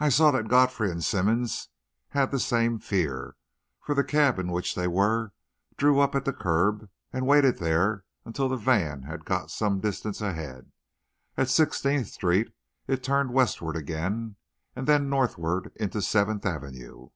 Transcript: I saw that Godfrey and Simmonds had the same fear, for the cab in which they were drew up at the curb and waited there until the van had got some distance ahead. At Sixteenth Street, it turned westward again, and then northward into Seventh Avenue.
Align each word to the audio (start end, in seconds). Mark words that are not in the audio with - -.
I 0.00 0.08
saw 0.08 0.32
that 0.32 0.48
Godfrey 0.48 0.90
and 0.90 1.04
Simmonds 1.04 1.68
had 2.08 2.32
the 2.32 2.40
same 2.40 2.80
fear, 2.80 3.36
for 3.80 3.94
the 3.94 4.02
cab 4.02 4.40
in 4.40 4.50
which 4.50 4.74
they 4.74 4.88
were 4.88 5.32
drew 5.76 6.00
up 6.00 6.16
at 6.16 6.24
the 6.24 6.32
curb 6.32 6.90
and 7.12 7.28
waited 7.28 7.58
there 7.58 8.04
until 8.24 8.48
the 8.48 8.56
van 8.56 9.02
had 9.02 9.24
got 9.24 9.52
some 9.52 9.78
distance 9.78 10.20
ahead. 10.20 10.72
At 11.36 11.48
Sixteenth 11.48 12.08
Street, 12.08 12.52
it 12.88 13.04
turned 13.04 13.32
westward 13.32 13.76
again, 13.76 14.34
and 14.74 14.88
then 14.88 15.08
northward 15.08 15.70
into 15.76 16.02
Seventh 16.02 16.44
Avenue. 16.44 17.10